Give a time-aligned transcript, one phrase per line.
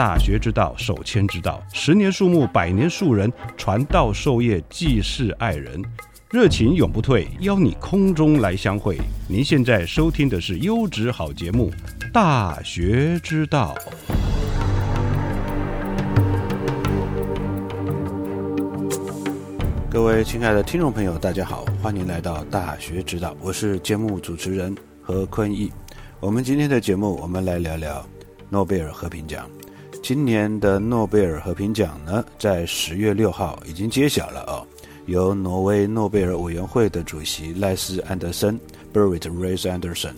[0.00, 1.62] 大学之道，守谦之道。
[1.74, 5.84] 十年树木，百年树人，传道授业，济世爱人，
[6.30, 7.28] 热情永不退。
[7.40, 8.96] 邀你空中来相会。
[9.28, 11.70] 您现在收听的是优质好节目
[12.12, 13.76] 《大学之道》。
[19.90, 25.70] 各位亲爱的听众朋友，大家好，欢迎来到《大学之道》，我是节目主持人何坤义。
[26.20, 28.02] 我们今天的节目，我们来聊聊
[28.48, 29.46] 诺贝尔和平奖。
[30.02, 34.66] 今年的诺贝尔和平奖呢，在十月六号已经揭晓了哦，
[35.06, 38.58] 由挪威诺贝尔委员会的主席赖斯安德森
[38.92, 40.14] （Berit Reis Anderson）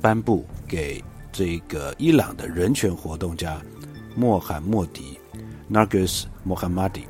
[0.00, 3.60] 颁布给这个伊朗的人权活动家
[4.14, 5.18] 莫罕默迪
[5.70, 7.02] （Nargis Mohammadi）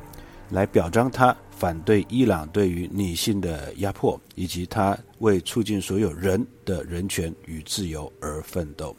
[0.49, 8.95] 来表彰他反对伊朗对于女性的压迫，以及他为促进所有人的人权与自由而奋斗。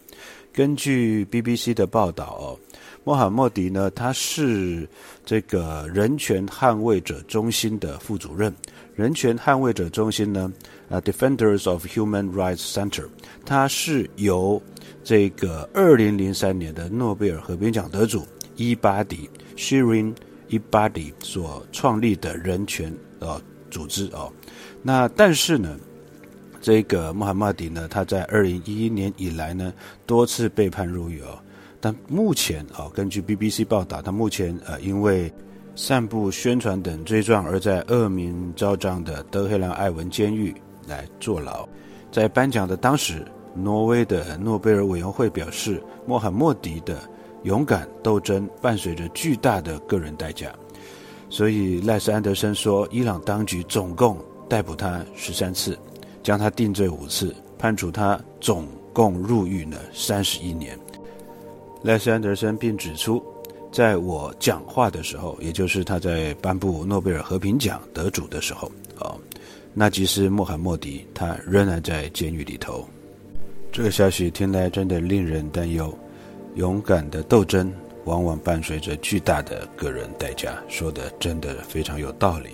[0.58, 2.58] 根据 BBC 的报道哦。
[3.04, 4.88] 穆罕默迪呢，他是
[5.24, 8.52] 这个人权捍卫者中心的副主任。
[8.96, 10.52] 人权捍卫者中心呢，
[10.90, 13.06] 啊，Defenders of Human Rights Center，
[13.46, 14.60] 它是由
[15.04, 20.12] 这个二零零三年的诺贝尔和平奖得主伊巴迪 Shirin
[20.50, 23.40] Ebadi 所创立的人权呃
[23.70, 24.32] 组织哦。
[24.82, 25.78] 那但是呢，
[26.60, 29.72] 这个穆罕默迪呢，他在二零一一年以来呢，
[30.06, 31.38] 多次被判入狱哦。
[31.80, 35.32] 但目前啊，根据 BBC 报道，他目前呃因为
[35.76, 40.52] 散布宣传等罪状而在恶名昭彰的德黑兰艾文监狱
[40.88, 41.66] 来坐牢。
[42.10, 46.98] 在颁奖的当时，挪威的诺贝尔委员会表示，穆罕默迪的
[47.44, 50.52] 勇敢斗争伴随着巨大的个人代价。
[51.30, 55.78] 所以赖斯安德森说，伊朗当局总共逮捕他十三次，
[56.28, 60.78] 将他定罪五次，判处他总共入狱呢三十一年。
[61.82, 63.24] 赖斯安德森并指出，
[63.72, 69.16] 在我讲话的时候，也就是他在颁布诺贝尔和平奖得主的时候，啊，
[69.72, 72.86] 纳吉斯·穆罕默迪他仍然在监狱里头。
[73.72, 75.90] 这个消息听来真的令人担忧。
[76.56, 77.72] 勇敢的斗争
[78.04, 82.50] 往往伴随着巨大的个人代价，说的真的非常有道理。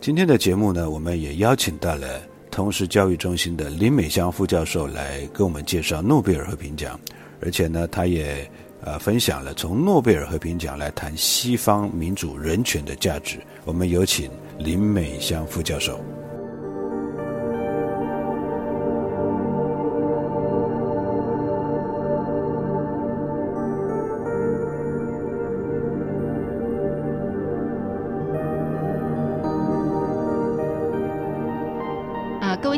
[0.00, 2.22] 今天的节目呢，我们也邀请到了
[2.58, 6.98] 同时教育中心的林美香副教授来跟我们介绍诺贝尔和平奖。
[7.40, 13.38] 而且呢，他也呃分享了从诺贝尔和平奖来谈西方民主人权的价值。
[13.64, 16.00] 我们有请林美香副教授。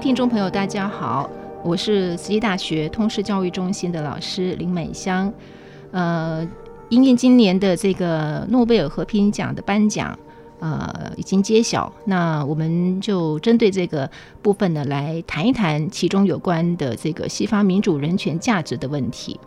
[0.00, 1.28] 听众朋友，大家好。
[1.62, 5.30] 我是慈济大学通识教育中心的老师林美香，
[5.90, 6.42] 呃，
[6.88, 10.18] 因应今年的这个诺贝尔和平奖的颁奖，
[10.58, 19.38] 呃，已经揭晓，那我们就针对这个部分呢，来谈一谈其中有关的这个西方民主人权价值的问题。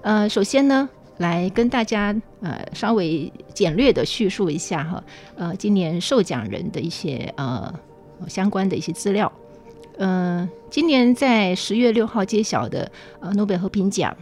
[0.00, 5.04] 呃，首先呢，来跟大家呃稍微简略的叙述一下哈，
[5.36, 7.70] 呃，今年受奖人的一些呃
[8.26, 9.30] 相关的一些资料。
[9.98, 12.90] 嗯，今年在十月六号揭晓的
[13.20, 14.16] 呃诺贝尔和平奖，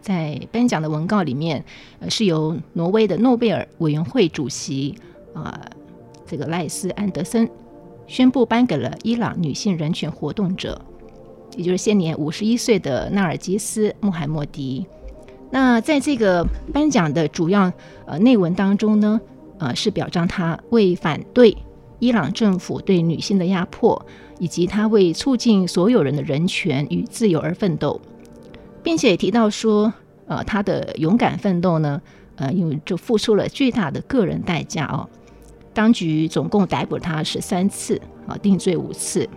[0.00, 1.64] 在颁奖的文告里面，
[2.00, 4.96] 呃是由挪威的诺贝尔委员会主席
[5.32, 5.60] 啊
[6.26, 7.48] 这个赖斯安德森
[8.08, 10.80] 宣布颁给了伊朗女性人权活动者，
[11.56, 14.84] 也就是现年五十一岁的纳尔吉斯穆罕默迪。
[15.52, 17.72] 那在这个颁奖的主要
[18.04, 19.20] 呃内文当中呢，
[19.58, 21.56] 呃是表彰他为反对
[22.00, 24.04] 伊朗政府对女性的压迫。
[24.40, 28.00] 以及他为促进所有人的人权与自由而奋斗，
[28.82, 29.92] 并且也提到说，
[30.26, 32.00] 呃，他的勇敢奋斗呢，
[32.36, 35.06] 呃，因为就付出了巨大的个人代价哦。
[35.74, 39.28] 当局总共逮捕他十三次，啊，定罪五次，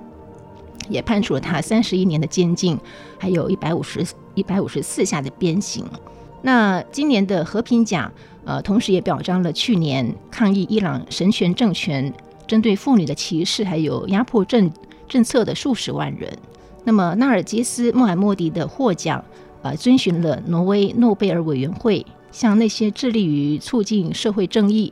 [0.88, 2.80] 也判处了他三十一年的监禁，
[3.19, 4.06] 还有一百五十
[4.36, 5.83] 一百五十四下的鞭刑。
[6.42, 8.10] 那今年的和平奖，
[8.45, 12.13] 呃，同时也表彰了去年抗议伊朗神权政权
[12.48, 14.72] 针对妇女的歧视还有压迫政
[15.07, 16.31] 政策的数十万人。
[16.84, 19.24] 那么，纳尔基斯·穆罕默迪的获奖，
[19.62, 24.92] 呃，遵循了挪威诺贝尔委员会向那些致力于促进社会正义、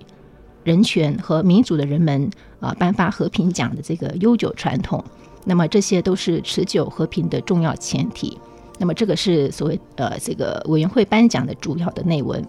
[0.64, 5.04] 人权和民主的人们啊颁发和平奖的这个悠久传统。
[5.44, 8.38] 那么，这些都是持久和平的重要前提。
[8.80, 12.42] 那么，这个是所谓呃这个委员会颁奖的主要的内文。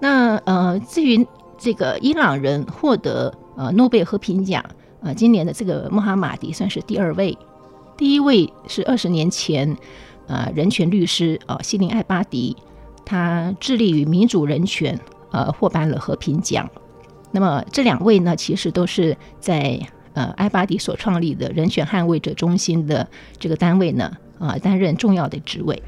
[0.00, 1.26] 那呃，至于
[1.58, 4.64] 这个伊朗人获得呃诺贝尔和平奖，
[5.02, 7.36] 呃，今年的这个穆哈马迪算是第二位。
[7.96, 9.76] 第一位是二十年前，
[10.28, 12.56] 呃，人权律师呃，西林艾巴迪，
[13.04, 14.96] 他致力于民主人权，
[15.32, 16.70] 呃，获颁了和平奖。
[17.32, 19.80] 那么这两位呢，其实都是在
[20.14, 23.06] 呃艾巴迪所创立的人权捍卫者中心的
[23.40, 25.82] 这个单位呢，啊，担任重要的职位。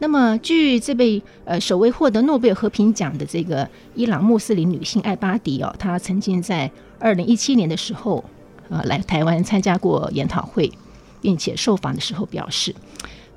[0.00, 6.68] 那么，据这位呃首位获得诺贝尔和平奖的这个伊朗穆斯林女性艾巴迪哦，她曾经在
[6.98, 8.24] 二零一七年的时候，
[8.68, 10.68] 呃，来台湾参加过研讨会。
[11.22, 12.74] 并且受访的时候表示，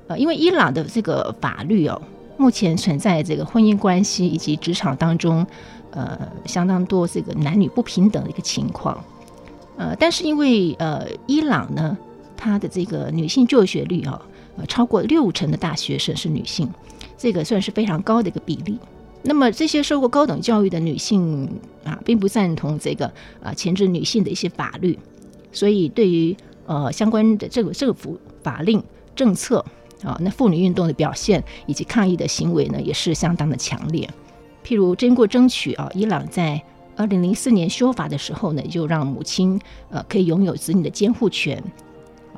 [0.06, 2.00] 呃，因为伊朗的这个法律哦，
[2.38, 5.46] 目前存在这个婚姻关系以及职场当中，
[5.90, 9.04] 呃，相当多这个男女不平等的一个情况，
[9.76, 11.94] 呃，但是因为呃，伊朗呢，
[12.38, 14.18] 它的这个女性就学率啊，
[14.56, 16.68] 呃，超过六成的大学生是女性，
[17.16, 18.78] 这个算是非常高的一个比例。
[19.22, 21.48] 那么这些受过高等教育的女性
[21.84, 23.06] 啊，并不赞同这个
[23.42, 24.98] 啊，钳制女性的一些法律，
[25.52, 26.36] 所以对于。
[26.66, 28.82] 呃，相关的这个政府法令
[29.14, 29.62] 政策
[30.02, 34.08] 啊，那妇女运动的表现以及抗议的行为呢，也是相当的强烈。
[34.64, 36.58] 譬如经过争取啊，伊朗在
[36.96, 39.60] 二零零四年修法的时候呢，就让母亲
[39.90, 41.62] 呃可以拥有子女的监护权，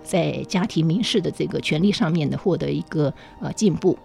[0.06, 3.98] 在家庭民事的这个权利上面呢，获得一个呃进步。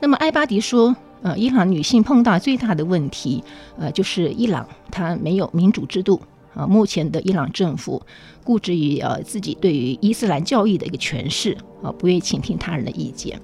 [0.00, 3.42] 那么埃巴迪说，呃，伊朗女性碰到最大的问题，
[3.76, 6.20] 呃，就是伊朗它没有民主制度。
[6.54, 8.02] 啊，目前的伊朗政府
[8.44, 13.40] 固执于呃自己对于伊斯兰教义的一个诠释啊，不愿意倾听他人的意见。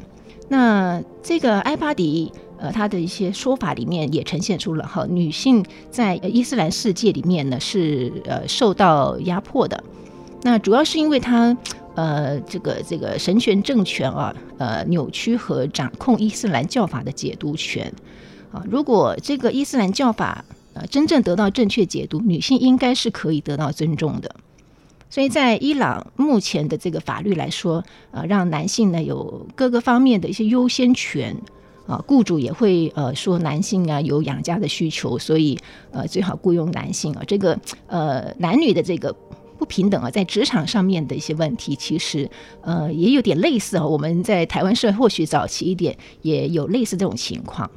[0.51, 9.83] 那这个埃巴迪呃他的一些说法里面也呈现出了哈，女性在伊斯兰世界里面呢是呃受到压迫的。
[10.43, 11.57] 那主要是因为他
[11.99, 17.93] 呃这个这个神权政权啊呃扭曲和掌控伊斯兰教法的解读权
[18.53, 20.87] 啊，如果这个伊斯兰教法呃。
[20.87, 24.37] 真正得到正确解读，女性应该是可以得到尊重的。
[25.11, 31.37] 所以在伊朗目前的这个法律来说，呃，让男性呢有各个方面的一些优先权
[31.89, 35.59] 啊，雇主也会呃说男性啊有养家的需求，所以
[35.91, 37.23] 呃最好雇佣男性啊。
[37.27, 37.59] 这个
[37.89, 39.13] 呃男女的这个
[39.59, 42.31] 不平等啊，在职场上面的一些问题，其实
[42.63, 43.85] 呃也有点类似啊。
[43.85, 47.71] 我们在台湾社会或许早期一点也有类似这种情况。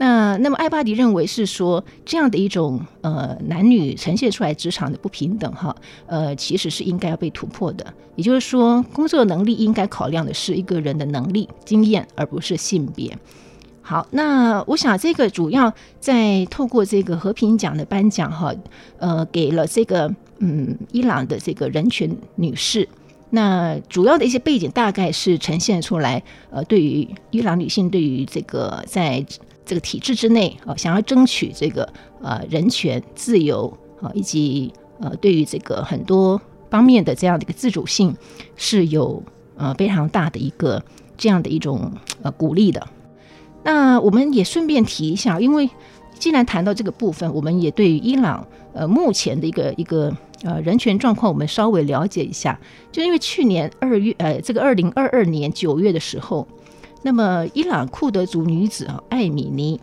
[0.00, 5.74] 那那么艾巴迪认为是说这样的一种呃男女呈现出来职场的不平等哈
[6.06, 13.18] 呃其实是应该要被突破的，也就是说工作能力应该考量的是一个人的能力经验而不是性别。
[13.82, 18.54] 好，那我想这个主要在透过这个和平奖的颁奖哈
[18.98, 22.88] 呃给了这个嗯伊朗的这个人权女士，
[23.30, 29.24] 那主要的一些背景大概是呈现出来呃对于伊朗女性对于这个在
[29.66, 31.92] 这个体制之内啊，想要争取这个
[32.22, 36.40] 呃人权、自由啊，以及呃对于这个很多
[36.70, 38.16] 方面的这样的一个自主性，
[38.56, 39.22] 是有
[39.56, 40.82] 呃非常大的一个
[41.16, 41.92] 这样的一种
[42.22, 42.86] 呃鼓励的。
[43.62, 45.68] 那我们也顺便提一下，因为
[46.18, 52.58] 既然谈到这个部分，我们也对于伊朗呃目前的一个一个呃人权状况，我们稍微了解一下。
[52.92, 56.46] 就因为去年二月呃这个二零二二年九月的时候。
[57.00, 59.80] 那么，伊朗库德族女子啊，艾米尼，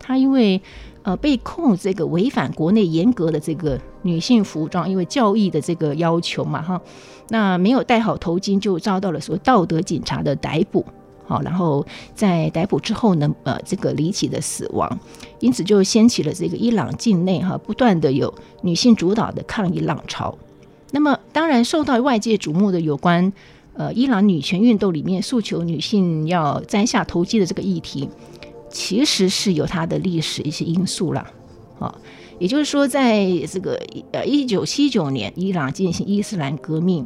[0.00, 0.58] 她因为
[1.02, 6.80] 呃被控这个违反国内严格的这个女性服装，因为教义的这个要求嘛，哈，
[7.28, 10.82] 那没有戴好头巾，就遭到了所谓道德警察的逮捕，
[11.26, 14.98] 好，然后在逮捕之后呢，呃，这个离奇的死亡，
[15.40, 20.36] 因此就掀起了这个伊朗境内哈不断的有女性主导的抗议浪潮。
[20.90, 23.32] 那么，当然受到外界瞩目的有关。
[23.76, 28.08] 呃，伊朗女权运动里面诉求女性要摘下头巾的这个议题，
[28.70, 31.26] 其实是有它的历史一些因素了。
[31.80, 31.92] 啊，
[32.38, 33.76] 也就是说，在这个
[34.12, 37.04] 呃一九七九年，伊朗进行伊斯兰革命，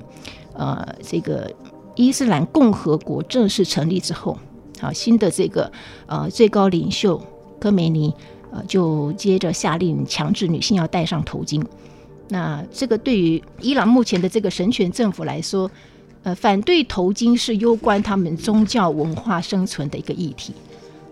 [0.53, 1.51] 呃，这个
[1.99, 4.39] 伊斯兰共和国正式成立之后，
[4.81, 5.71] 好，新的这个
[6.07, 7.21] 呃最高领袖
[7.59, 8.15] 科梅尼
[8.53, 11.61] 呃就接着下令强制女性要戴上头巾。
[12.29, 15.69] 那这个对于伊朗目前的这个神权政府来说，
[16.23, 20.55] 呃，反对头巾是攸关他们宗教文化生存的一个议题。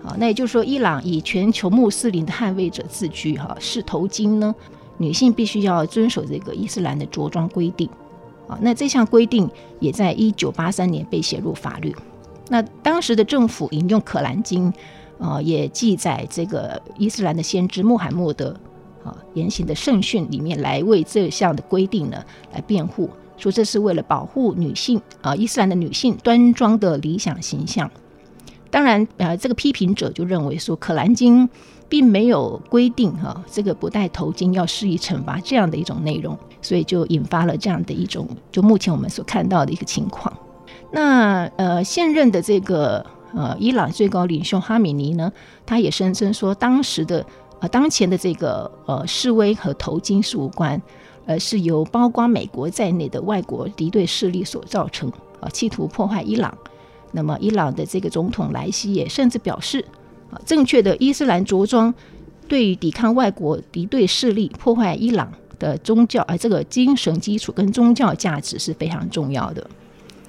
[0.04, 4.54] 好，那也就是说，伊朗以全球穆斯林的捍卫者自居，哈，是头巾呢，
[4.98, 7.88] 女性必须要遵守这个伊斯兰的着装规定。
[8.48, 9.48] 啊，那这项规定
[9.80, 11.94] 也在一九八三年被写入法律。
[12.48, 14.72] 那当时的政府引用《可兰经》，
[15.24, 18.54] 啊，也记载这个伊斯兰的先知穆罕默德
[19.04, 22.22] 啊言行的圣训里面来为这项的规定呢
[22.52, 27.90] 来辩护，说这是为了保护女性啊，伊斯兰的女性端庄的理想形象。
[28.70, 31.46] 当然，呃，这个批评者就认为说，《可兰经》
[31.88, 40.32] 并没有规定哈，这个不戴头巾要施以惩罚这样的一种内容，所以就引发了这样的一种，就目前我们所看到的一个情况。
[40.90, 43.04] 那呃，现任的这个
[43.34, 45.32] 呃伊朗最高领袖哈米尼呢，
[45.64, 47.24] 他也声称说，当时的
[47.60, 50.80] 呃当前的这个呃示威和头巾是无关，
[51.24, 56.52] 而是由包括美国在内的外国敌对势力所造成啊，企图破坏伊朗。
[57.16, 59.82] 那么，伊朗的这个总统莱西也甚至表示，
[60.30, 61.92] 啊，正确的伊斯兰着装
[62.46, 69.66] 对于抵抗外国敌对势力、破坏伊朗的宗教，啊，这个精神基础跟宗教价值是非常重要的。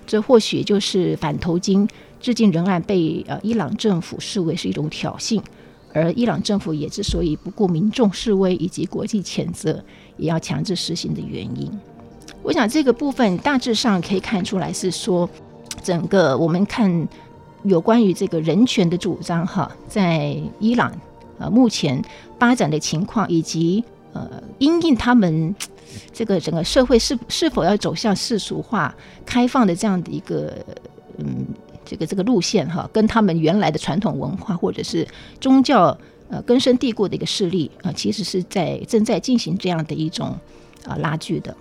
[0.05, 1.85] 这或许就是反头巾，
[2.21, 5.41] 至今仍然被呃伊朗政府视为是一种挑衅，
[5.91, 9.83] 而伊朗政府也之所以不顾民众示威以及国际谴责，
[10.15, 11.69] 也要强制实行的原因。
[12.41, 15.29] 我想这个部分大致上可以看出来是说。
[15.87, 17.07] 整个我们看
[17.63, 20.91] 有关于这个人权的主张哈，在伊朗
[21.39, 22.03] 呃目前
[22.37, 24.29] 发展的情况，以及呃
[24.59, 25.55] 因应他们
[26.11, 28.93] 这个整个社会是是否要走向世俗化、
[29.25, 30.57] 开放的这样的一个
[31.19, 31.45] 嗯
[31.85, 35.07] 这个这个路线哈，跟他们原来的传统文化或者是
[35.39, 35.97] 宗教
[36.29, 40.37] 呃根深蒂固的一个势力啊，其实是在正在进行这样的一种
[40.85, 41.55] 啊拉锯的。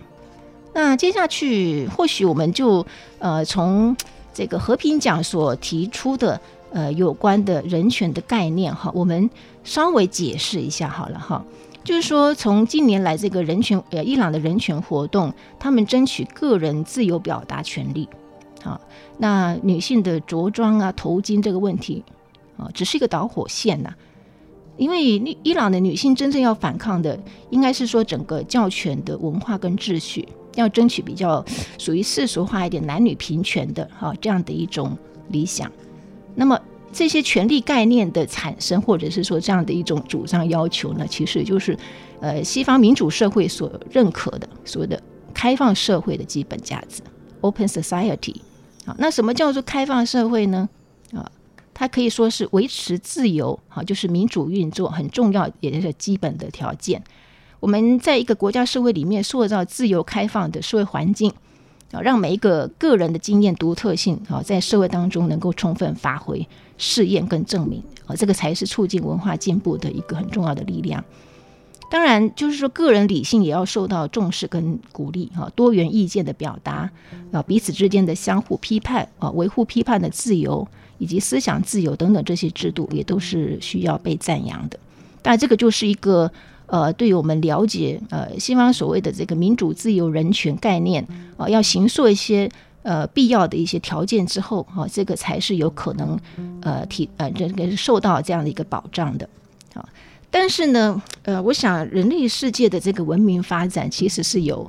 [0.75, 2.85] 那接下去，或许我们就
[3.19, 3.97] 呃从
[4.37, 6.39] 这个和平奖所提出的
[6.71, 9.31] 呃有关的人权的概念哈，我们
[9.65, 11.43] 稍微解释一下好了哈。
[11.83, 18.07] 就是说，从近年来这个人权呃伊朗的人权活动，他们争取个人自由表达权利
[18.63, 18.79] 啊，
[19.17, 22.05] 那女性的着装啊头巾这个问题
[22.59, 23.95] 啊，只是一个导火线呐。
[24.77, 25.03] 因为
[25.43, 30.29] 伊朗的女性真正要反抗的，应该是说整个教权的文化跟秩序。
[30.57, 31.45] 要争取比较
[31.79, 34.97] 属于世俗化一点、男女平权的哈这样的一种
[35.29, 35.71] 理想，
[36.35, 36.61] 那么
[36.93, 41.79] 这些权利概念的产生，或者是说这样的一种主张要求呢，其实就是
[42.21, 45.01] 呃西方民主社会所认可的所谓的
[45.35, 47.03] 开放社会的基本价值
[47.43, 48.37] （open society）。
[48.87, 50.69] 好，那什么叫做开放社会呢？
[51.13, 51.31] 啊，
[51.75, 57.03] 它可以说是维持自由，好，就是民主运作很重要，也就是基本的条件。
[57.59, 61.33] 我们在一个国家社会里面塑造自由开放的社会环境，
[61.91, 66.47] 啊，让每一个个人的经验独特性啊，在社会当中能够充分发挥、
[66.77, 71.03] 试验跟证明啊，这个才是促进文化进步的一个很重要的力量。
[71.91, 76.91] 当然，就是说个人理性也要受到重视跟鼓励啊，多元意见的表达
[77.33, 84.79] 啊，彼此之间的相互批判啊，维护批判的自由以及思想自由等等这些制度，也都是需要被赞扬的。
[85.23, 86.31] 但这个就是一个。
[86.67, 91.07] 呃，对于我们了解呃西方所谓的这个民主、自由、人权概念
[91.37, 92.51] 啊，要形塑一些
[92.83, 96.19] 呃必要的一些条件之后啊，这个才是有可能
[96.63, 99.29] 呃提呃这个受到这样的一个保障的
[99.75, 99.89] 啊。
[100.29, 104.69] 但是呢，呃，我想人类世界的这个文明发展其实是有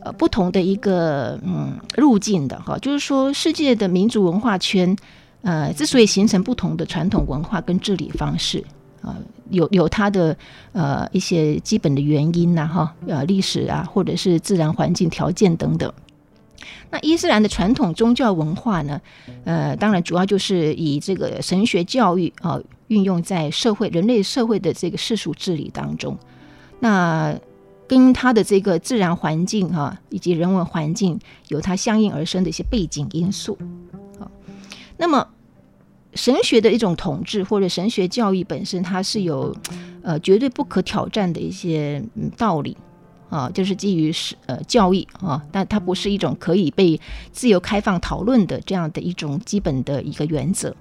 [0.00, 4.94] 呃不同的一个嗯路径的哈，就是说世界的民族文化圈
[5.42, 8.62] 呃之所以形成不同的传统文化跟治理方式。
[9.06, 9.16] 啊，
[9.50, 10.36] 有有它的
[10.72, 15.90] 呃一些基本的原因呐，哈，呃，历史啊，或者是自然环境条件等等。
[16.90, 19.00] 那伊斯兰的传统宗教文化呢，
[19.44, 26.18] 呃，当然主要就是以这个神学教育啊，运用在社会人类社会的这个世俗治理当中。
[26.80, 27.38] 那
[27.86, 33.56] 跟它的这个自然环境哈，以及人文环境有它相应而生的一些背景因素。
[34.18, 34.28] 好，
[34.96, 35.28] 那么。
[36.16, 39.54] 神学的一种统治或者神学教育本身，它是有
[40.02, 42.02] 呃绝对不可挑战的一些
[42.36, 42.76] 道理。
[43.28, 46.98] 啊，就是基于是呃教义啊，但它不是一种可以被
[47.32, 50.72] 自由开放讨论的这样的一种基本的一个原则。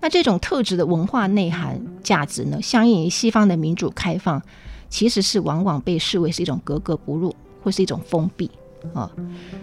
[0.00, 4.42] 那这种特质的文化内涵价值呢，相应于西方的民主开放，
[4.88, 8.50] 其实是往往被视为是一种格格不入或是一种封闭
[8.94, 9.10] 啊。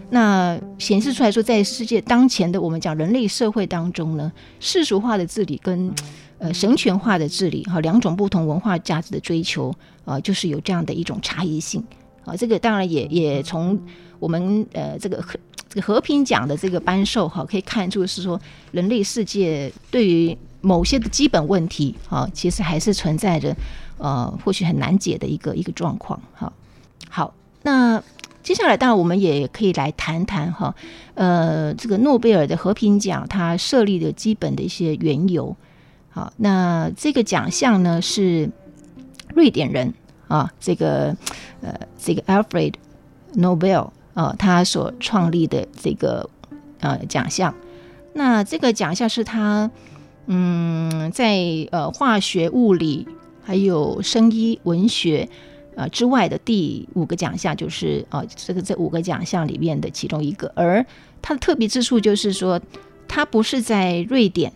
[0.09, 5.93] 那显示出来说，在世界当前的我们讲人类社会当中呢，世俗化的治理跟
[6.39, 9.71] 呃神权化的治理哈，两种不同文化价值的追求
[10.05, 11.83] 啊，就是有这样的一种差异性
[12.25, 12.35] 啊。
[12.35, 13.79] 这个当然也也从
[14.19, 23.55] 我们呃这个和这个和平奖的这个颁授哈，可以看出是说人类世界对于某些的基本问题啊，其实还是存在着
[23.99, 26.51] 呃或许很难解的一个一个状况哈。
[27.07, 28.01] 好，那。
[28.41, 30.73] 接下来，当然我们也可以来谈谈哈，
[31.13, 35.55] 呃，这个诺贝尔的和平奖它设立的基本的一些缘由。
[36.09, 38.49] 好，那这个奖项呢是
[39.35, 39.93] 瑞典人
[40.27, 41.15] 啊，这个
[41.61, 42.73] 呃，这个 Alfred
[43.35, 46.27] Nobel 啊，他所创立的这个
[46.79, 47.53] 呃奖项。
[48.13, 49.69] 那这个奖项是他
[50.25, 51.37] 嗯，在
[51.71, 53.07] 呃化学、物理
[53.43, 55.29] 还有生医、文学。
[55.79, 60.85] 呃，之外的第五个奖项就是呃，这个这五个奖项里面的其中一个，而
[61.21, 62.59] 它的特别之处就是说，
[63.07, 64.51] 它不是在瑞典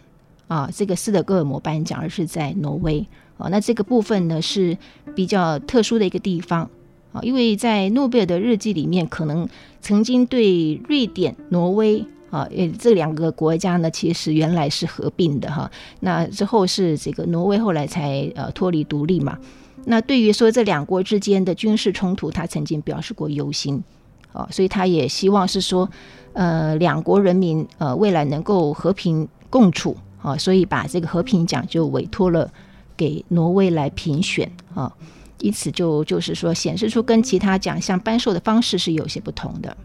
[0.49, 3.47] 啊，这个斯德哥尔摩颁奖，而是在挪威啊。
[3.47, 4.77] 那这个部分呢是
[5.15, 6.69] 比较特殊的一个地方
[7.13, 9.47] 啊，因为在诺贝尔的日记里面，可能
[9.79, 15.71] 曾经对瑞典、挪威啊，这两个国家呢，其实原来是合并的哈。
[16.01, 19.37] 那之后是这个挪威后来才呃脱离独立嘛。
[19.85, 23.83] 那对于说这两国之间的军事冲突，他曾经表示过忧心，
[24.31, 25.89] 哦，所以他也希望是说，
[26.33, 32.51] 呃，两国人民呃未来能够和平共处，啊，所以把这个和平奖就委托了
[32.95, 34.91] 给挪威来评选，啊，
[35.39, 39.75] 因此就就是说显示出跟其他奖项颁授的方式是有些不同的。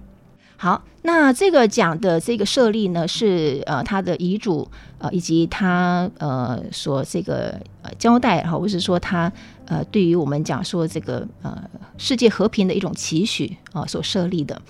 [0.61, 9.33] 好，那这个奖的这个设立呢，是呃他的遗嘱呃以及他呃所这个呃交代哈，或是说他
[9.69, 11.63] 呃对于我们讲说这个呃
[11.97, 14.61] 世界和平的一种期许啊所设立的，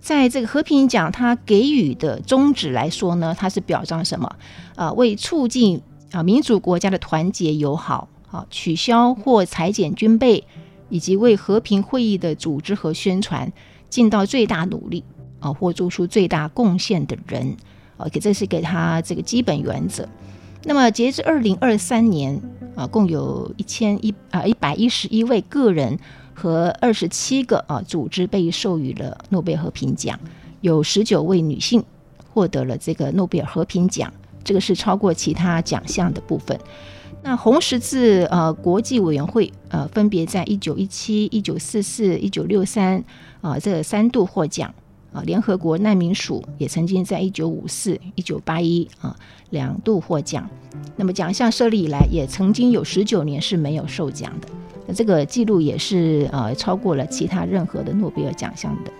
[0.00, 4.36] 在这个和平奖它给予的宗旨来说呢，它是表彰什么
[4.74, 4.92] 啊？
[4.92, 10.42] 为促进啊民主国家的团结友好啊，取消或裁减军备，
[10.88, 13.52] 以及为和平会议的组织和宣传
[13.88, 15.04] 尽到最大努力。
[15.40, 17.56] 啊，或做出最大贡献的人，
[17.96, 20.02] 啊，给这是给他这个基本原则。
[20.68, 22.38] 那么，截至二零二三年，
[22.76, 25.98] 啊，共有一千一啊一百一十一位个人
[26.34, 30.20] 和二十七个啊组织被授予了诺贝尔和平奖，
[30.60, 31.82] 有十九位女性
[32.34, 34.12] 获得了这个诺贝尔和平奖，
[34.44, 36.60] 这个是超过其他奖项的部分。
[37.22, 43.02] 那红十字呃国际委员会呃分别在一九一七、一九四四、一九六三
[43.40, 44.74] 啊这三度获奖。
[45.10, 49.16] 啊，联合国难民署也曾经在一九五四、一九八一啊
[49.50, 50.48] 两度获奖。
[50.96, 54.48] 那么奖项设立以来，也曾经有十九年是没有受奖的。
[54.86, 58.90] 那这个记录也是呃超过了其他任何的诺贝尔奖项的。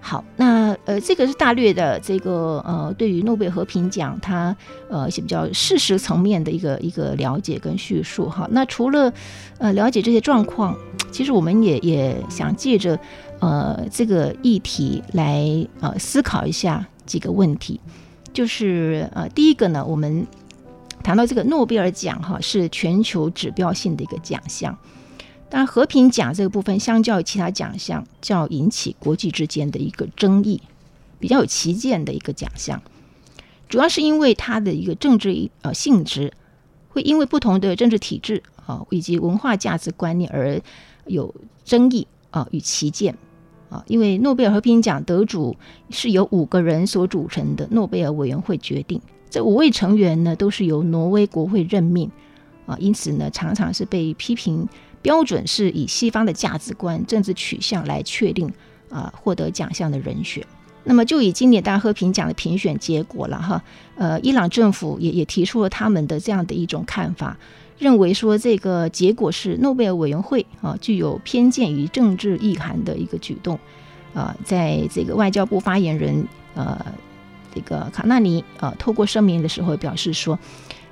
[0.00, 4.56] 好，那呃这个是大略的这个呃对于诺贝尔和平奖它
[4.88, 8.48] 呃一些比较事实层面的一个一个了解跟叙述哈。
[8.52, 9.12] 那除了
[9.58, 10.76] 呃了解这些状况，
[11.10, 12.98] 其实我们也也想借着。
[13.38, 15.44] 呃，这个议题来
[15.80, 17.78] 呃思考一下几个问题，
[18.36, 20.26] 就是呃第一个呢，我们
[21.02, 24.76] 谈到这个诺贝尔奖哈是全球指标性的一个奖项，
[25.48, 30.60] 当然和平奖这个部分相较于其他奖项，较引起国际之间的一个争议，
[31.18, 32.82] 比较有旗舰的一个奖项，
[33.70, 36.34] 主要是因为它的一个政治呃性质，
[36.90, 40.60] 会因为不同的政治体制啊以及文化价值观念而
[41.06, 43.16] 有争议啊与旗舰。
[43.68, 45.56] 啊，因为诺贝尔和平奖得主
[45.90, 52.10] 是由五个人所组成的诺贝尔委员会决定，这五位成员呢都是由挪威国会任命，
[52.66, 54.68] 啊，因此呢常常是被批评
[55.02, 58.52] 标准是以西方的价值观、政治取向来确定
[58.88, 60.46] 啊获得奖项的人选。
[60.88, 63.62] 那么就以今年大和平奖的评选结果了哈，
[63.96, 67.36] 呃，伊朗政府也也提出了他们的这样的一种看法。
[67.78, 73.58] 认为说这个结果是诺贝尔委员会啊具有偏见与政治意涵的一个举动，
[74.14, 76.86] 啊，在这个外交部发言人呃
[77.54, 80.38] 这个卡纳尼啊透过声明的时候表示说，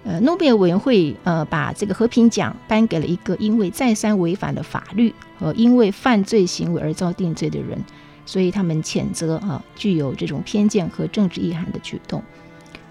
[0.04, 7.82] 呃诺贝尔委员会呃把这个和平奖颁给了一个因为再三违反了法律和因为犯罪行为而遭定罪的人，
[8.26, 12.22] 所以他们谴责啊具有这种偏见和政治意涵的举动。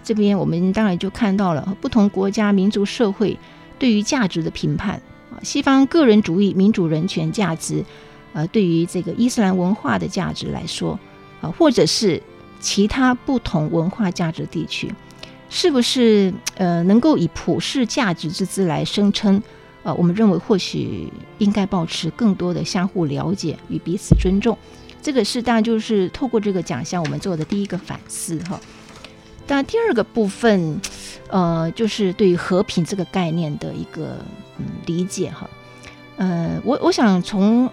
[0.04, 3.38] 这边我们当然就看到了不同国家民族社会。
[3.80, 7.84] 对于价值的评判啊，西方个人主义、民主、人权价值，
[8.32, 10.98] 呃，对于这个伊斯兰文化的价值来说
[11.41, 12.22] 啊，或者是
[12.62, 14.89] 其他不同文化价值地区，
[15.50, 19.41] 是不是呃能够以普世价值之姿来声称？
[19.82, 24.58] 呃，我们认为或许应该保持更多的相互了解与彼此尊重，
[25.04, 28.58] 这个是当然就是透过这个奖项，我们做的第一个反思哈。
[29.46, 30.80] 当然，第二个部分，
[31.28, 34.18] 呃，就是对于和平这个概念的一个
[34.58, 35.50] 嗯理解哈。
[36.16, 37.70] 呃，我我想从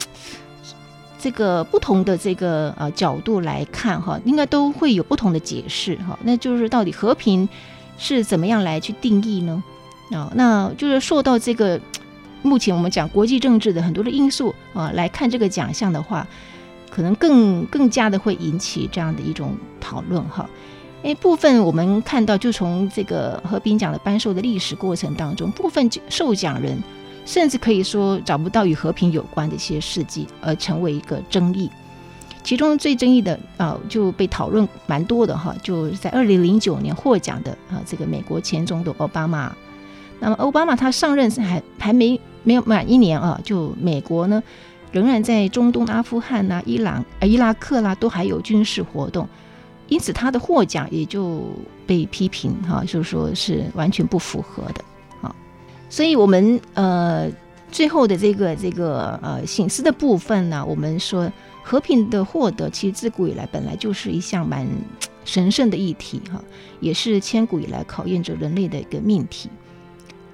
[1.21, 6.19] 这个不同的这个呃角度来看哈，应该都会有不同的解释哈。
[6.25, 7.49] 那就是到底和平
[7.97, 9.63] 是怎么样来去定义呢？
[10.11, 11.81] 啊，那就是受到这个
[12.43, 16.27] 目前我们讲国际政治的很多的因素啊来看这个奖项的话。
[16.91, 20.49] 可能更更加的会引起这样的一种讨论哈，
[21.03, 26.77] 诶，部分我们看到就从这个和平奖的颁授的历史过程当中，部分受奖人
[27.25, 31.71] 甚至可以说找不到与和平有关的一些事迹，而成为一个争议。
[32.43, 39.55] 其中最争议的啊就被讨论蛮多的哈，就在二零零九年获奖的啊这个美国前总统奥巴马。
[40.19, 44.43] 那么奥巴马他上任还还没没有满一年啊，就美国呢。
[44.93, 49.29] 仍然在中东、阿富汗呐、伊朗、呃伊拉克啦，都还有军事活动，
[49.89, 51.45] 因此他的获奖也就
[51.87, 54.85] 被批评哈，就是说是完全不符合的
[55.23, 55.35] 啊。
[55.89, 57.31] 所以，我们呃
[57.71, 61.31] 最后的这个这个呃醒思的部分呢，我们说
[61.63, 64.67] 和平的获得，其实自古以来本来就是一项蛮
[65.25, 66.43] 神圣的议题哈，
[66.81, 69.49] 也是千古以来考验着人类的一个命题。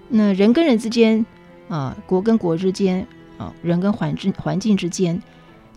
[0.08, 1.26] 那人跟人之间
[1.68, 3.06] 啊，国跟国之间。
[3.38, 5.22] 啊，人跟环境环境之间，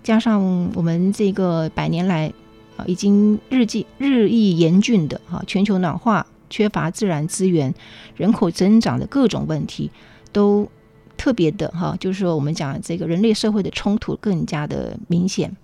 [0.01, 2.31] 加上我们这个百年来
[2.77, 7.73] 啊，已经日记日益严峻的哈，全球暖化、缺乏自然资源、
[8.15, 9.91] 人口增长的各种问题，
[10.31, 10.69] 都
[11.17, 15.55] 特别的哈，就是说我们讲这个人类社会的冲突更加的明显。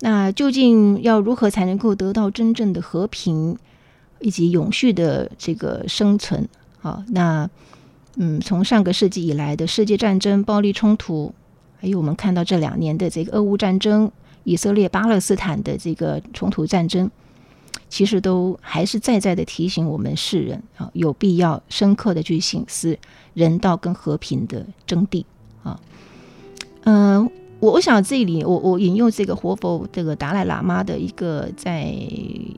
[0.00, 3.56] 那究竟要如何才能够得到真正的和平
[4.18, 6.48] 以及永续的这个生存？
[6.82, 7.48] 啊，那。
[8.22, 11.32] 嗯，从上个世纪以来的世界战争、暴力冲突，
[11.78, 14.12] 还有我们看到这两年的这个俄乌战争、
[14.44, 17.10] 以色列巴勒斯坦的这个冲突战争，
[17.88, 22.98] 其实都还是在在的提醒我们世人啊，有必要深刻的去醒思
[23.32, 25.24] 人道跟和平的真谛
[25.62, 25.80] 啊。
[26.84, 27.30] 嗯，
[27.60, 31.94] 我我想这里我我引用这个活佛这个达赖喇嘛的一个在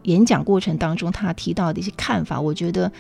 [0.05, 2.91] 演讲过程当中他提到的一些看法，我觉得。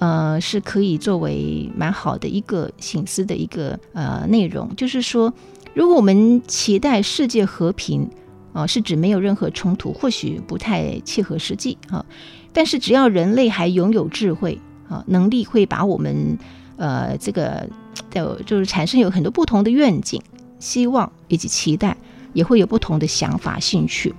[0.00, 5.34] 呃，是可以作为蛮好的一个醒思的一个呃内容，就是说，
[5.74, 8.08] 如果我们期待世界和平
[8.52, 12.06] 啊，是指没有任何冲突，或许不太切合实际啊。
[12.52, 16.38] 但是只要人类还拥有智慧啊，能力会把我们
[16.76, 17.68] 呃这个
[18.12, 20.22] 的，就是产生有很多不同的愿景、
[20.58, 21.96] 希望以及期待，
[22.32, 24.14] 也会有不同的想法、兴趣。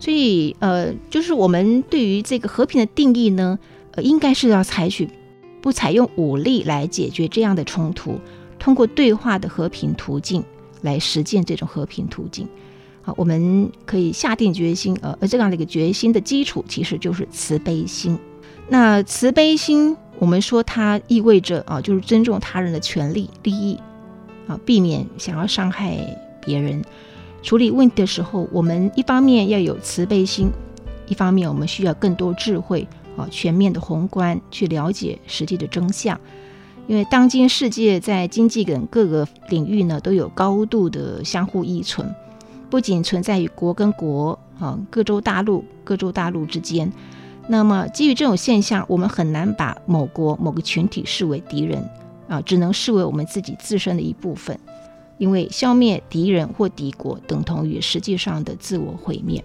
[0.00, 3.58] 所以呃，就是我们对于这个和平的定义呢？
[3.92, 5.08] 呃应该是要采取
[5.60, 8.20] 不采用武力来解决这样的冲突，
[8.56, 10.44] 通过对话的和平途径
[10.82, 12.46] 来实践这种和平途径。
[13.02, 18.16] 好，我们可以下定决心，呃，而这样的一个决心的基础其实就是慈悲心。
[18.68, 23.76] 那慈悲心，我们说它意味着啊，就是尊重他人的权利利益
[24.48, 25.96] 啊，避免想要伤害
[26.44, 26.82] 别人。
[27.42, 30.50] 处理问题的时候，我们一方面要有慈悲心，
[31.06, 32.88] 一方面我们需要更多智慧。
[33.16, 36.16] 啊，全面的宏观去了解实际的真相，
[36.86, 42.14] 因为当今世界在经济等各个领域呢，都有高度的相互依存，
[42.70, 46.92] 不仅存在于国跟国啊，各州大陆、各州大陆之间。
[47.48, 51.82] 那么基于这种现象，我们很难把某国某个群体视为敌人
[52.28, 54.56] 啊，只能视为我们自己自身的一部分，
[55.16, 59.42] 因为消灭敌人或敌国等同于实际上的自我毁灭。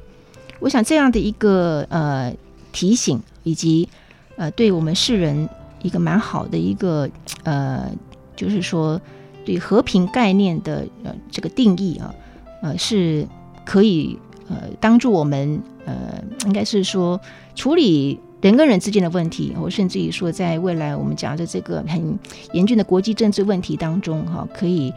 [0.60, 2.36] 我想这样的一个呃
[2.72, 3.19] 提醒。
[3.46, 3.89] 以及，
[4.38, 5.50] 呃，对我们世人
[5.82, 7.10] 一个蛮好的一个，
[7.43, 7.91] 呃，
[8.38, 8.98] 就是说
[9.43, 12.15] 对和平概念的呃这个定义啊，
[12.62, 13.28] 呃，是
[13.65, 14.17] 可以
[14.48, 17.19] 呃帮助我们呃，应该是说
[17.54, 22.19] 处理人跟人之间的问题，或甚至于说在未来我们讲的这个很
[22.51, 24.93] 严峻的国际政治问题当中哈，可以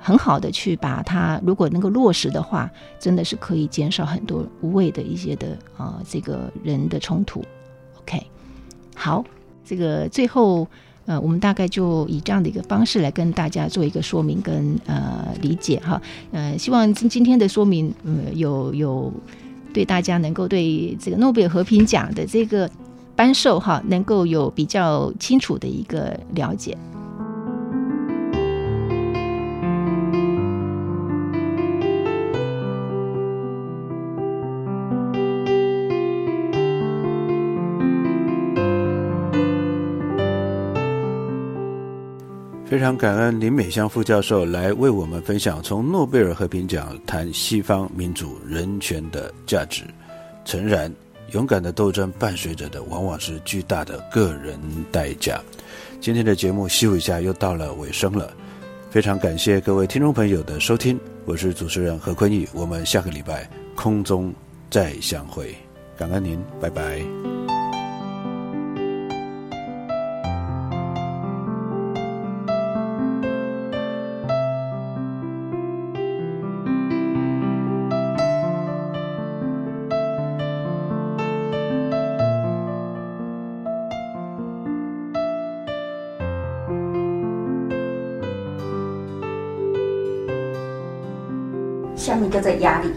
[0.00, 7.40] 很好的去把它如果能够落实的话，真的是可以减少很多无谓的一些的啊这个人的冲突。
[8.00, 8.20] OK，
[8.96, 9.24] 好，
[9.64, 10.66] 这个最后
[11.06, 19.12] 呃，我们大概就以这样的一个方式来跟大家做一个说明跟呃理解哈，呃，希望今今天的说明呃有有
[19.72, 22.68] 对大家能够对这个诺贝尔和平奖的这个
[23.18, 26.78] 颁授哈，能够有比较清楚的一个了解。
[42.64, 49.82] 非常感恩林美香副教授来为我们分享从诺贝尔和平奖谈西方民主人权的价值。
[50.44, 50.90] 诚然，
[51.32, 54.58] 勇敢的斗争伴随着的往往是巨大的个人
[54.90, 55.40] 代价。
[56.00, 58.32] 今天的节目休一下又到了尾声了，
[58.90, 64.32] 非常感谢各位听众朋友的收听，我是主持人何坤义，我们下个礼拜空中
[64.70, 65.54] 再相会，
[65.96, 67.17] 感恩您，拜拜。
[92.18, 92.90] 什么叫做压力？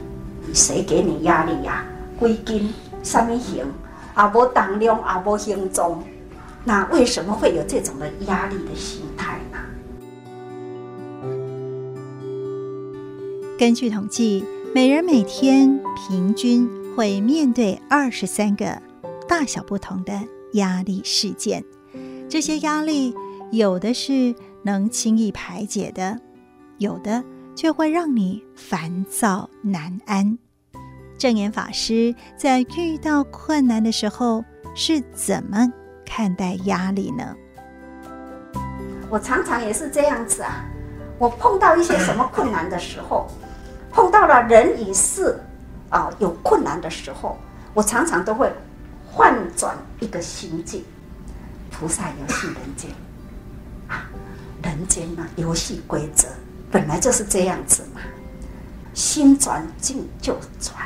[0.51, 1.86] 谁给你压力呀、
[2.17, 3.63] 归根什么形？
[4.15, 6.03] 啊，无当量，啊无形状，
[6.63, 9.60] 那为什么会有这种的压力的心态呢？
[13.60, 18.81] 根据统计，每人每天平均会面对二十三个
[19.27, 20.13] 大小不同的
[20.53, 21.63] 压力事件。
[22.27, 23.13] 这些压力
[23.51, 26.19] 有的是能轻易排解的，
[26.79, 27.23] 有的
[27.62, 30.36] 却会让你烦躁难安。
[31.15, 34.43] 正言法师在遇到困难的时候
[34.74, 35.71] 是怎么
[36.04, 37.36] 看待压力呢？
[39.12, 40.65] 我常常也是这样子啊。
[41.19, 43.30] 我碰到一些什么困难的时候，
[43.91, 45.39] 碰到了人与事
[45.91, 47.38] 啊有困难的时候，
[47.76, 48.52] 我常常都会
[49.06, 50.84] 换转一个心境。
[51.69, 52.89] 菩萨游戏人间
[53.88, 54.10] 啊，
[54.63, 56.28] 人间呢，游戏规则
[56.71, 58.01] 本来就是这样子嘛，
[58.93, 60.77] 心转境就转。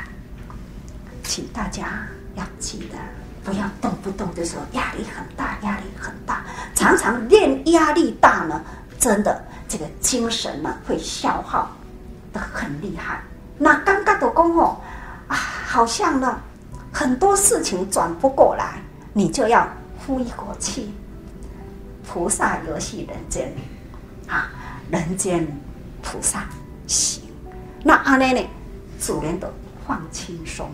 [1.22, 2.98] 请大家要记得，
[3.44, 6.44] 不要动不动就说压力很大，压力很大。
[6.74, 8.62] 常常练压力大呢，
[8.98, 11.70] 真的这个精神呢会消耗
[12.32, 13.20] 的很厉害。
[13.58, 14.80] 那刚刚的功哦，
[15.28, 16.38] 啊，好像呢
[16.92, 18.80] 很多事情转不过来，
[19.12, 19.68] 你就要
[20.06, 20.94] 呼一口气。
[22.08, 23.52] 菩萨游戏人间，
[24.28, 24.48] 啊，
[24.90, 25.46] 人间
[26.06, 26.48] 菩萨
[26.86, 27.24] 行。
[27.82, 28.48] 那安尼呢，
[28.96, 29.48] 自然都
[29.84, 30.70] 放轻松。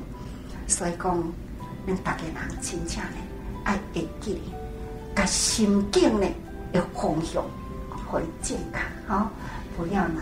[0.66, 1.32] 所以讲，
[1.86, 3.16] 咱大家人真正呢，
[3.64, 4.42] 爱会记，
[5.14, 6.26] 把心境呢
[6.70, 7.42] 的方向
[8.06, 9.30] 会健康，好，
[9.74, 10.20] 不要呢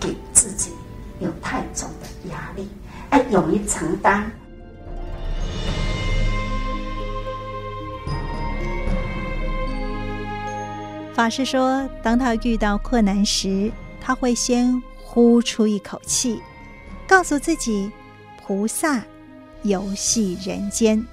[0.00, 0.72] 给自己
[1.20, 2.68] 有太重的压力，
[3.10, 4.28] 爱勇于承担。
[11.14, 13.72] 法师说，当他遇到困难时，
[14.08, 16.40] 他会先呼出一口气，
[17.06, 17.92] 告诉自己
[18.40, 19.02] ：“菩萨。”
[19.64, 21.04] 游戏人间，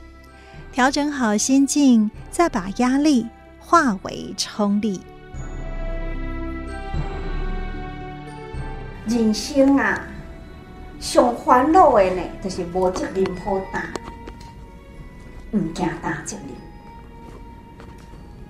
[0.72, 3.28] 调整好心境，再把压力
[3.60, 5.02] 化为冲力。
[9.08, 10.02] 人生啊，
[11.02, 13.94] 上烦恼的呢，就是无责任好担，
[15.52, 16.56] 唔惊担责任。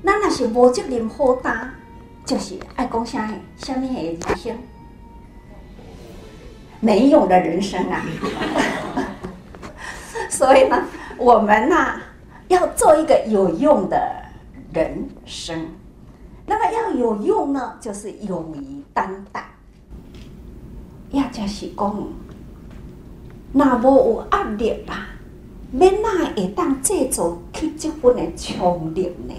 [0.04, 1.74] 咱若是无责任好担，
[2.26, 4.58] 就是爱讲啥，啥物诶人生，
[6.80, 8.02] 没用的人生啊。
[10.30, 10.84] 所以呢，
[11.18, 12.02] 我们呢
[12.48, 13.98] 要做一个有用的
[14.74, 15.68] 人生。
[16.48, 19.44] 那么要有用呢，就是勇于担当。
[21.12, 22.08] 也就是讲，
[23.54, 25.08] 那无有压力吧，
[25.72, 29.34] 免那会当制造去这份的冲力呢？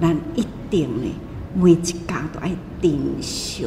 [0.00, 1.10] 咱一定呢，
[1.54, 3.66] 每一工都爱珍惜。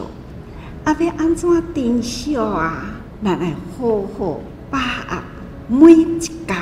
[0.84, 2.86] 啊，要安怎珍惜啊？
[3.24, 4.39] 咱来好好
[4.72, 5.24] 把握
[5.68, 6.56] 每一工，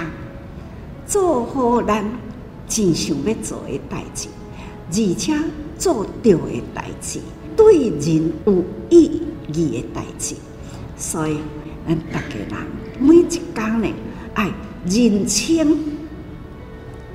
[1.06, 2.03] 做好咱
[2.67, 4.27] 真想要做的代志，
[4.89, 5.34] 而且
[5.77, 7.19] 做到的代志，
[7.56, 9.21] 对人有意
[9.53, 10.36] 义的代志。
[10.97, 11.38] 所以，
[11.88, 12.49] 咱大家人
[12.99, 13.88] 每一工呢，
[14.34, 14.51] 爱
[14.86, 15.77] 认清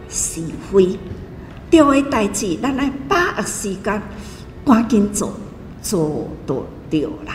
[0.08, 0.98] 是非，
[1.72, 4.02] 对的代志，咱来把握时间，
[4.62, 5.32] 赶紧做，
[5.80, 6.56] 做到。
[6.90, 7.32] 丢啦！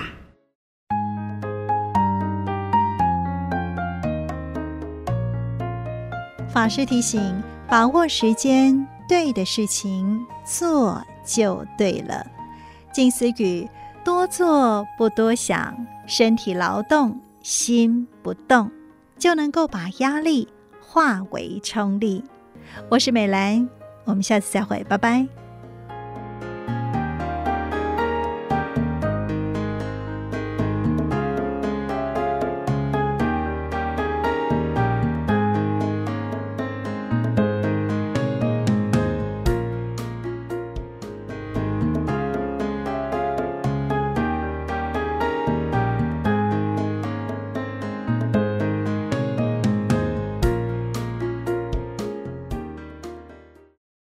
[6.47, 12.23] 法师提醒：把握时间，对的事情做就对了。
[12.93, 13.67] 静思语：
[14.04, 18.69] 多做不多想，身体劳动，心不动，
[19.17, 20.47] 就能够把压力
[20.80, 22.23] 化为冲力。
[22.91, 23.67] 我是美兰，
[24.08, 25.37] 我们下次再会，拜拜。